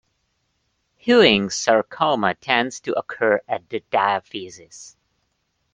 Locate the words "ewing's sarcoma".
1.05-2.33